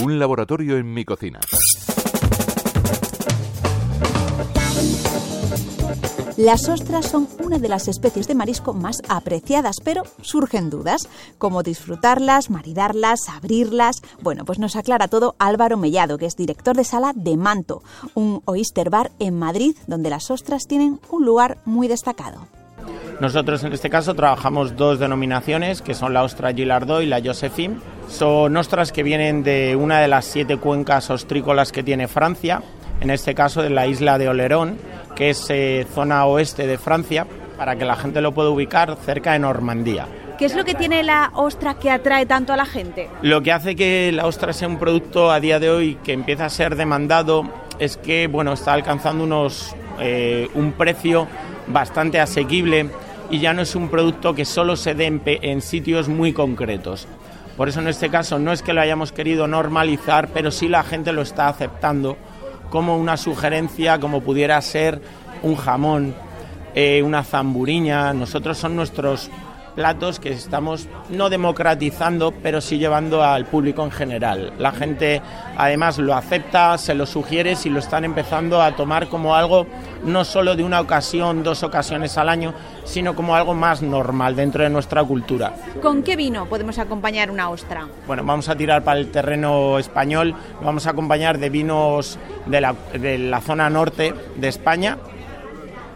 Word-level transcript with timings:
Un 0.00 0.18
laboratorio 0.18 0.78
en 0.78 0.92
mi 0.94 1.04
cocina. 1.04 1.38
Las 6.38 6.68
ostras 6.68 7.06
son 7.06 7.28
una 7.44 7.58
de 7.58 7.68
las 7.68 7.88
especies 7.88 8.26
de 8.26 8.34
marisco 8.34 8.72
más 8.72 9.02
apreciadas, 9.08 9.76
pero 9.84 10.04
surgen 10.22 10.70
dudas. 10.70 11.08
¿Cómo 11.36 11.62
disfrutarlas, 11.62 12.48
maridarlas, 12.48 13.28
abrirlas? 13.28 14.02
Bueno, 14.22 14.46
pues 14.46 14.58
nos 14.58 14.74
aclara 14.74 15.08
todo 15.08 15.36
Álvaro 15.38 15.76
Mellado, 15.76 16.16
que 16.16 16.26
es 16.26 16.36
director 16.36 16.74
de 16.74 16.84
sala 16.84 17.12
de 17.14 17.36
Manto, 17.36 17.82
un 18.14 18.40
oyster 18.46 18.88
bar 18.88 19.12
en 19.18 19.38
Madrid, 19.38 19.76
donde 19.86 20.08
las 20.08 20.30
ostras 20.30 20.66
tienen 20.66 21.00
un 21.10 21.26
lugar 21.26 21.58
muy 21.66 21.86
destacado. 21.86 22.48
Nosotros 23.20 23.62
en 23.62 23.74
este 23.74 23.90
caso 23.90 24.14
trabajamos 24.14 24.74
dos 24.74 24.98
denominaciones, 24.98 25.82
que 25.82 25.94
son 25.94 26.14
la 26.14 26.24
ostra 26.24 26.52
Gilardó 26.54 27.02
y 27.02 27.06
la 27.06 27.20
Josephine. 27.22 27.76
Son 28.08 28.56
ostras 28.56 28.92
que 28.92 29.02
vienen 29.02 29.42
de 29.42 29.76
una 29.76 30.00
de 30.00 30.08
las 30.08 30.24
siete 30.24 30.56
cuencas 30.56 31.10
ostrícolas 31.10 31.72
que 31.72 31.82
tiene 31.82 32.08
Francia, 32.08 32.62
en 33.00 33.10
este 33.10 33.34
caso 33.34 33.62
de 33.62 33.70
la 33.70 33.86
isla 33.86 34.18
de 34.18 34.28
Olerón, 34.28 34.78
que 35.16 35.30
es 35.30 35.46
eh, 35.50 35.86
zona 35.94 36.26
oeste 36.26 36.66
de 36.66 36.78
Francia, 36.78 37.26
para 37.56 37.76
que 37.76 37.84
la 37.84 37.96
gente 37.96 38.20
lo 38.20 38.32
pueda 38.32 38.50
ubicar 38.50 38.96
cerca 39.04 39.32
de 39.32 39.38
Normandía. 39.38 40.06
¿Qué 40.38 40.46
es 40.46 40.56
lo 40.56 40.64
que 40.64 40.74
tiene 40.74 41.02
la 41.02 41.30
ostra 41.34 41.74
que 41.74 41.90
atrae 41.90 42.26
tanto 42.26 42.52
a 42.52 42.56
la 42.56 42.66
gente? 42.66 43.08
Lo 43.22 43.42
que 43.42 43.52
hace 43.52 43.76
que 43.76 44.10
la 44.12 44.26
ostra 44.26 44.52
sea 44.52 44.66
un 44.66 44.78
producto 44.78 45.30
a 45.30 45.38
día 45.38 45.60
de 45.60 45.70
hoy 45.70 45.94
que 46.02 46.12
empieza 46.12 46.46
a 46.46 46.50
ser 46.50 46.74
demandado 46.74 47.48
es 47.78 47.96
que 47.96 48.26
bueno 48.26 48.52
está 48.52 48.72
alcanzando 48.72 49.24
unos 49.24 49.74
eh, 50.00 50.48
un 50.54 50.72
precio 50.72 51.28
bastante 51.68 52.18
asequible 52.18 52.90
y 53.30 53.38
ya 53.38 53.54
no 53.54 53.62
es 53.62 53.74
un 53.74 53.88
producto 53.88 54.34
que 54.34 54.44
solo 54.44 54.76
se 54.76 54.94
dé 54.94 55.20
en, 55.24 55.60
sitios 55.62 56.08
muy 56.08 56.32
concretos. 56.32 57.06
Por 57.56 57.68
eso 57.68 57.80
en 57.80 57.88
este 57.88 58.08
caso 58.08 58.38
no 58.38 58.52
es 58.52 58.62
que 58.62 58.72
lo 58.72 58.80
hayamos 58.80 59.12
querido 59.12 59.46
normalizar, 59.46 60.28
pero 60.28 60.50
sí 60.50 60.68
la 60.68 60.82
gente 60.82 61.12
lo 61.12 61.22
está 61.22 61.48
aceptando 61.48 62.16
como 62.70 62.96
una 62.96 63.16
sugerencia, 63.16 64.00
como 64.00 64.22
pudiera 64.22 64.60
ser 64.62 65.00
un 65.42 65.56
jamón, 65.56 66.14
eh, 66.74 67.02
una 67.02 67.22
zamburiña. 67.22 68.14
Nosotros 68.14 68.56
son 68.56 68.74
nuestros 68.74 69.30
platos 69.74 70.20
que 70.20 70.30
estamos 70.30 70.88
no 71.08 71.30
democratizando, 71.30 72.32
pero 72.42 72.60
sí 72.60 72.78
llevando 72.78 73.22
al 73.22 73.46
público 73.46 73.84
en 73.84 73.90
general. 73.90 74.52
La 74.58 74.72
gente 74.72 75.22
además 75.56 75.98
lo 75.98 76.14
acepta, 76.14 76.78
se 76.78 76.94
lo 76.94 77.06
sugiere 77.06 77.56
si 77.56 77.68
lo 77.68 77.78
están 77.78 78.04
empezando 78.04 78.62
a 78.62 78.74
tomar 78.76 79.08
como 79.08 79.34
algo 79.34 79.66
no 80.04 80.24
solo 80.24 80.56
de 80.56 80.64
una 80.64 80.80
ocasión, 80.80 81.42
dos 81.42 81.62
ocasiones 81.62 82.18
al 82.18 82.28
año, 82.28 82.54
sino 82.84 83.14
como 83.14 83.34
algo 83.34 83.54
más 83.54 83.82
normal 83.82 84.34
dentro 84.34 84.64
de 84.64 84.70
nuestra 84.70 85.04
cultura. 85.04 85.54
¿Con 85.80 86.02
qué 86.02 86.16
vino 86.16 86.46
podemos 86.46 86.78
acompañar 86.78 87.30
una 87.30 87.50
ostra? 87.50 87.86
Bueno, 88.06 88.24
vamos 88.24 88.48
a 88.48 88.56
tirar 88.56 88.82
para 88.82 88.98
el 88.98 89.10
terreno 89.10 89.78
español, 89.78 90.34
vamos 90.62 90.86
a 90.86 90.90
acompañar 90.90 91.38
de 91.38 91.50
vinos 91.50 92.18
de 92.46 92.60
la, 92.60 92.74
de 92.92 93.18
la 93.18 93.40
zona 93.40 93.70
norte 93.70 94.14
de 94.36 94.48
España, 94.48 94.98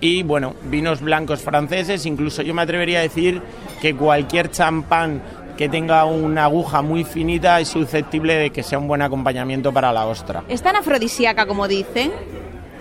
y 0.00 0.22
bueno, 0.22 0.54
vinos 0.64 1.00
blancos 1.00 1.40
franceses, 1.40 2.06
incluso 2.06 2.42
yo 2.42 2.54
me 2.54 2.62
atrevería 2.62 3.00
a 3.00 3.02
decir 3.02 3.42
que 3.80 3.94
cualquier 3.94 4.50
champán 4.50 5.22
que 5.56 5.68
tenga 5.68 6.06
una 6.06 6.44
aguja 6.44 6.80
muy 6.80 7.04
finita 7.04 7.60
es 7.60 7.68
susceptible 7.68 8.34
de 8.34 8.50
que 8.50 8.62
sea 8.62 8.78
un 8.78 8.88
buen 8.88 9.02
acompañamiento 9.02 9.72
para 9.72 9.92
la 9.92 10.06
ostra. 10.06 10.42
¿Es 10.48 10.62
tan 10.62 10.76
afrodisíaca 10.76 11.44
como 11.44 11.68
dicen? 11.68 12.12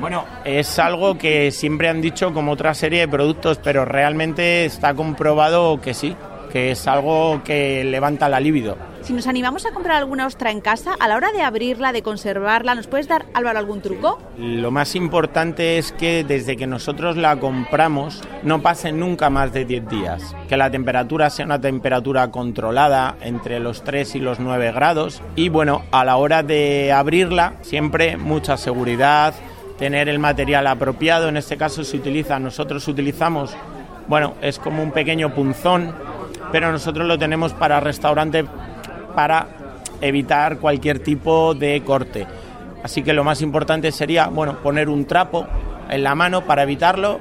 Bueno, 0.00 0.24
es 0.44 0.78
algo 0.78 1.18
que 1.18 1.50
siempre 1.50 1.88
han 1.88 2.00
dicho 2.00 2.32
como 2.32 2.52
otra 2.52 2.72
serie 2.74 3.00
de 3.00 3.08
productos, 3.08 3.58
pero 3.58 3.84
realmente 3.84 4.64
está 4.64 4.94
comprobado 4.94 5.80
que 5.80 5.92
sí, 5.92 6.14
que 6.52 6.70
es 6.70 6.86
algo 6.86 7.42
que 7.42 7.82
levanta 7.82 8.28
la 8.28 8.38
libido. 8.38 8.76
Si 9.08 9.14
nos 9.14 9.26
animamos 9.26 9.64
a 9.64 9.70
comprar 9.70 9.96
alguna 9.96 10.26
ostra 10.26 10.50
en 10.50 10.60
casa, 10.60 10.94
a 11.00 11.08
la 11.08 11.16
hora 11.16 11.32
de 11.32 11.40
abrirla, 11.40 11.92
de 11.92 12.02
conservarla, 12.02 12.74
¿nos 12.74 12.88
puedes 12.88 13.08
dar, 13.08 13.24
Álvaro, 13.32 13.58
algún 13.58 13.80
truco? 13.80 14.18
Lo 14.36 14.70
más 14.70 14.94
importante 14.94 15.78
es 15.78 15.92
que 15.92 16.24
desde 16.24 16.58
que 16.58 16.66
nosotros 16.66 17.16
la 17.16 17.40
compramos 17.40 18.20
no 18.42 18.60
pase 18.60 18.92
nunca 18.92 19.30
más 19.30 19.54
de 19.54 19.64
10 19.64 19.88
días. 19.88 20.36
Que 20.46 20.58
la 20.58 20.70
temperatura 20.70 21.30
sea 21.30 21.46
una 21.46 21.58
temperatura 21.58 22.30
controlada 22.30 23.16
entre 23.22 23.60
los 23.60 23.82
3 23.82 24.16
y 24.16 24.20
los 24.20 24.40
9 24.40 24.72
grados. 24.72 25.22
Y 25.36 25.48
bueno, 25.48 25.84
a 25.90 26.04
la 26.04 26.18
hora 26.18 26.42
de 26.42 26.92
abrirla, 26.92 27.54
siempre 27.62 28.18
mucha 28.18 28.58
seguridad, 28.58 29.32
tener 29.78 30.10
el 30.10 30.18
material 30.18 30.66
apropiado. 30.66 31.30
En 31.30 31.38
este 31.38 31.56
caso 31.56 31.82
se 31.82 31.96
utiliza, 31.96 32.38
nosotros 32.38 32.86
utilizamos, 32.86 33.56
bueno, 34.06 34.34
es 34.42 34.58
como 34.58 34.82
un 34.82 34.90
pequeño 34.90 35.34
punzón, 35.34 35.94
pero 36.52 36.70
nosotros 36.70 37.06
lo 37.06 37.18
tenemos 37.18 37.54
para 37.54 37.80
restaurante 37.80 38.44
para 39.18 39.48
evitar 40.00 40.58
cualquier 40.58 41.00
tipo 41.00 41.52
de 41.52 41.82
corte. 41.82 42.24
Así 42.84 43.02
que 43.02 43.12
lo 43.12 43.24
más 43.24 43.42
importante 43.42 43.90
sería, 43.90 44.28
bueno, 44.28 44.58
poner 44.62 44.88
un 44.88 45.06
trapo 45.06 45.44
en 45.90 46.04
la 46.04 46.14
mano 46.14 46.44
para 46.44 46.62
evitarlo 46.62 47.18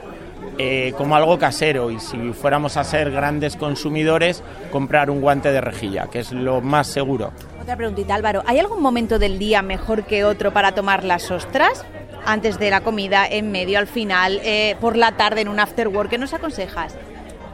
eh, 0.60 0.94
como 0.96 1.16
algo 1.16 1.40
casero 1.40 1.90
y 1.90 2.00
si 2.00 2.34
fuéramos 2.34 2.78
a 2.78 2.84
ser 2.84 3.10
grandes 3.10 3.56
consumidores, 3.56 4.44
comprar 4.72 5.10
un 5.10 5.22
guante 5.22 5.52
de 5.52 5.60
rejilla, 5.60 6.06
que 6.06 6.20
es 6.20 6.32
lo 6.32 6.62
más 6.62 6.86
seguro. 6.86 7.32
Otra 7.60 7.76
preguntita, 7.76 8.14
Álvaro, 8.14 8.44
¿hay 8.46 8.60
algún 8.60 8.84
momento 8.84 9.18
del 9.18 9.40
día 9.40 9.64
mejor 9.64 10.04
que 10.04 10.24
otro 10.24 10.54
para 10.54 10.74
tomar 10.74 11.04
las 11.04 11.32
ostras? 11.32 11.84
Antes 12.28 12.60
de 12.60 12.70
la 12.70 12.82
comida, 12.82 13.26
en 13.28 13.52
medio, 13.52 13.80
al 13.80 13.88
final, 13.88 14.40
eh, 14.44 14.76
por 14.80 14.98
la 14.98 15.14
tarde, 15.14 15.42
en 15.42 15.48
un 15.48 15.60
after 15.60 15.88
work, 15.88 16.12
¿qué 16.12 16.20
nos 16.20 16.36
aconsejas? 16.36 16.96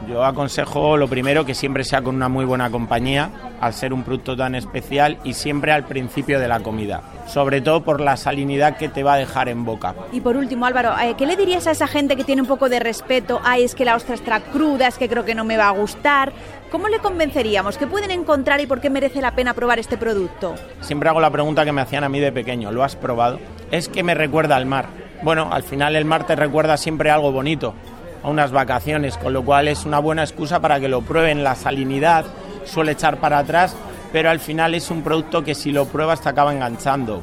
Yo 0.06 0.22
aconsejo 0.22 0.98
lo 0.98 1.08
primero 1.08 1.46
que 1.46 1.54
siempre 1.54 1.82
sea 1.82 2.02
con 2.02 2.16
una 2.16 2.28
muy 2.28 2.44
buena 2.44 2.70
compañía, 2.70 3.30
al 3.64 3.72
ser 3.72 3.94
un 3.94 4.02
producto 4.02 4.36
tan 4.36 4.54
especial 4.54 5.18
y 5.24 5.32
siempre 5.32 5.72
al 5.72 5.84
principio 5.84 6.38
de 6.38 6.48
la 6.48 6.60
comida, 6.60 7.02
sobre 7.26 7.62
todo 7.62 7.82
por 7.82 8.00
la 8.00 8.18
salinidad 8.18 8.76
que 8.76 8.90
te 8.90 9.02
va 9.02 9.14
a 9.14 9.16
dejar 9.16 9.48
en 9.48 9.64
boca. 9.64 9.94
Y 10.12 10.20
por 10.20 10.36
último, 10.36 10.66
Álvaro, 10.66 10.92
eh, 11.00 11.14
¿qué 11.16 11.24
le 11.24 11.34
dirías 11.34 11.66
a 11.66 11.70
esa 11.70 11.86
gente 11.86 12.14
que 12.14 12.24
tiene 12.24 12.42
un 12.42 12.48
poco 12.48 12.68
de 12.68 12.78
respeto? 12.78 13.40
Ay, 13.42 13.64
es 13.64 13.74
que 13.74 13.86
la 13.86 13.96
ostra 13.96 14.14
está 14.14 14.40
cruda, 14.40 14.86
es 14.86 14.98
que 14.98 15.08
creo 15.08 15.24
que 15.24 15.34
no 15.34 15.44
me 15.44 15.56
va 15.56 15.68
a 15.68 15.72
gustar. 15.72 16.32
¿Cómo 16.70 16.88
le 16.88 16.98
convenceríamos? 16.98 17.78
¿Qué 17.78 17.86
pueden 17.86 18.10
encontrar 18.10 18.60
y 18.60 18.66
por 18.66 18.82
qué 18.82 18.90
merece 18.90 19.22
la 19.22 19.34
pena 19.34 19.54
probar 19.54 19.78
este 19.78 19.96
producto? 19.96 20.54
Siempre 20.80 21.08
hago 21.08 21.20
la 21.20 21.30
pregunta 21.30 21.64
que 21.64 21.72
me 21.72 21.80
hacían 21.80 22.04
a 22.04 22.10
mí 22.10 22.20
de 22.20 22.32
pequeño, 22.32 22.70
¿lo 22.70 22.84
has 22.84 22.96
probado? 22.96 23.40
Es 23.70 23.88
que 23.88 24.02
me 24.02 24.14
recuerda 24.14 24.56
al 24.56 24.66
mar. 24.66 24.88
Bueno, 25.22 25.48
al 25.50 25.62
final 25.62 25.96
el 25.96 26.04
mar 26.04 26.26
te 26.26 26.36
recuerda 26.36 26.76
siempre 26.76 27.10
algo 27.10 27.32
bonito 27.32 27.74
a 28.22 28.28
unas 28.28 28.52
vacaciones, 28.52 29.16
con 29.16 29.32
lo 29.32 29.42
cual 29.42 29.68
es 29.68 29.86
una 29.86 30.00
buena 30.00 30.22
excusa 30.22 30.60
para 30.60 30.80
que 30.80 30.88
lo 30.88 31.00
prueben. 31.00 31.44
La 31.44 31.54
salinidad 31.54 32.26
suele 32.64 32.92
echar 32.92 33.18
para 33.18 33.38
atrás, 33.38 33.74
pero 34.12 34.30
al 34.30 34.40
final 34.40 34.74
es 34.74 34.90
un 34.90 35.02
producto 35.02 35.42
que 35.42 35.54
si 35.54 35.72
lo 35.72 35.86
pruebas 35.86 36.20
te 36.20 36.28
acaba 36.28 36.52
enganchando. 36.52 37.22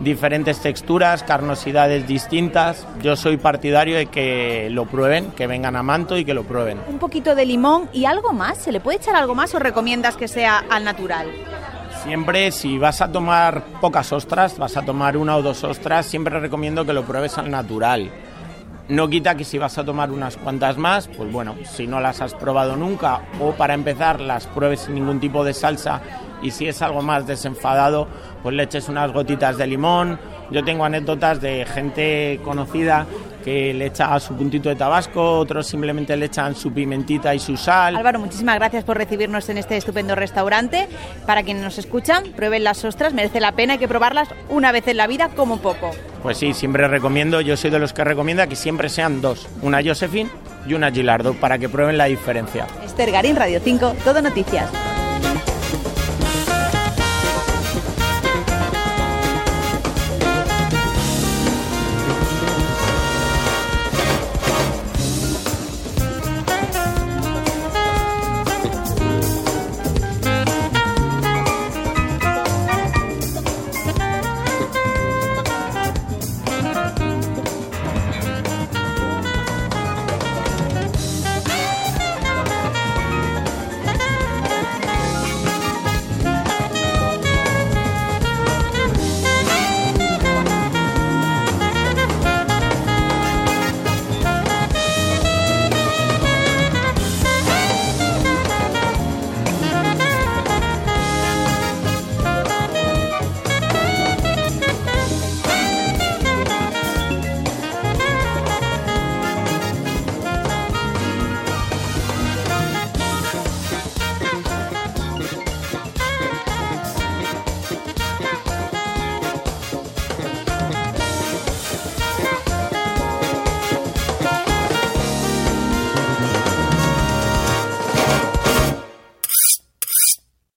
Diferentes 0.00 0.58
texturas, 0.60 1.22
carnosidades 1.22 2.06
distintas. 2.06 2.86
Yo 3.00 3.14
soy 3.14 3.36
partidario 3.36 3.96
de 3.96 4.06
que 4.06 4.68
lo 4.70 4.86
prueben, 4.86 5.30
que 5.32 5.46
vengan 5.46 5.76
a 5.76 5.82
Manto 5.82 6.16
y 6.16 6.24
que 6.24 6.34
lo 6.34 6.42
prueben. 6.42 6.80
Un 6.88 6.98
poquito 6.98 7.34
de 7.34 7.46
limón 7.46 7.88
y 7.92 8.04
algo 8.04 8.32
más. 8.32 8.58
¿Se 8.58 8.72
le 8.72 8.80
puede 8.80 8.98
echar 8.98 9.14
algo 9.14 9.34
más 9.34 9.54
o 9.54 9.60
recomiendas 9.60 10.16
que 10.16 10.26
sea 10.26 10.64
al 10.68 10.84
natural? 10.84 11.28
Siempre, 12.02 12.50
si 12.50 12.76
vas 12.76 13.00
a 13.00 13.10
tomar 13.10 13.62
pocas 13.80 14.12
ostras, 14.12 14.58
vas 14.58 14.76
a 14.76 14.82
tomar 14.82 15.16
una 15.16 15.36
o 15.36 15.42
dos 15.42 15.64
ostras, 15.64 16.04
siempre 16.04 16.38
recomiendo 16.38 16.84
que 16.84 16.92
lo 16.92 17.04
pruebes 17.04 17.38
al 17.38 17.50
natural 17.50 18.10
no 18.88 19.08
quita 19.08 19.34
que 19.34 19.44
si 19.44 19.58
vas 19.58 19.78
a 19.78 19.84
tomar 19.84 20.10
unas 20.10 20.36
cuantas 20.36 20.76
más, 20.76 21.08
pues 21.08 21.30
bueno, 21.32 21.56
si 21.64 21.86
no 21.86 22.00
las 22.00 22.20
has 22.20 22.34
probado 22.34 22.76
nunca 22.76 23.22
o 23.40 23.52
para 23.52 23.74
empezar 23.74 24.20
las 24.20 24.46
pruebes 24.46 24.80
sin 24.80 24.94
ningún 24.94 25.20
tipo 25.20 25.44
de 25.44 25.54
salsa 25.54 26.02
y 26.42 26.50
si 26.50 26.68
es 26.68 26.82
algo 26.82 27.00
más 27.00 27.26
desenfadado, 27.26 28.06
pues 28.42 28.54
le 28.54 28.64
eches 28.64 28.88
unas 28.88 29.12
gotitas 29.12 29.56
de 29.56 29.66
limón. 29.66 30.18
Yo 30.50 30.62
tengo 30.62 30.84
anécdotas 30.84 31.40
de 31.40 31.64
gente 31.64 32.38
conocida 32.44 33.06
que 33.42 33.72
le 33.72 33.86
echa 33.86 34.18
su 34.20 34.34
puntito 34.34 34.68
de 34.68 34.76
tabasco, 34.76 35.38
otros 35.38 35.66
simplemente 35.66 36.16
le 36.16 36.26
echan 36.26 36.54
su 36.54 36.72
pimentita 36.72 37.34
y 37.34 37.38
su 37.38 37.56
sal. 37.56 37.96
Álvaro, 37.96 38.18
muchísimas 38.18 38.56
gracias 38.56 38.84
por 38.84 38.98
recibirnos 38.98 39.48
en 39.48 39.58
este 39.58 39.76
estupendo 39.76 40.14
restaurante. 40.14 40.88
Para 41.26 41.42
quienes 41.42 41.62
nos 41.62 41.78
escuchan, 41.78 42.24
prueben 42.36 42.64
las 42.64 42.84
ostras, 42.84 43.14
merece 43.14 43.40
la 43.40 43.52
pena, 43.52 43.74
hay 43.74 43.78
que 43.78 43.88
probarlas 43.88 44.28
una 44.50 44.70
vez 44.72 44.86
en 44.88 44.98
la 44.98 45.06
vida 45.06 45.30
como 45.30 45.58
poco. 45.58 45.90
Pues 46.24 46.38
sí, 46.38 46.54
siempre 46.54 46.88
recomiendo, 46.88 47.42
yo 47.42 47.54
soy 47.54 47.68
de 47.68 47.78
los 47.78 47.92
que 47.92 48.02
recomienda 48.02 48.46
que 48.46 48.56
siempre 48.56 48.88
sean 48.88 49.20
dos, 49.20 49.46
una 49.60 49.82
Josephine 49.84 50.30
y 50.66 50.72
una 50.72 50.90
Gilardo, 50.90 51.34
para 51.34 51.58
que 51.58 51.68
prueben 51.68 51.98
la 51.98 52.06
diferencia. 52.06 52.66
Esther 52.82 53.10
Garín, 53.10 53.36
Radio 53.36 53.60
5, 53.62 53.94
Todo 54.02 54.22
Noticias. 54.22 54.70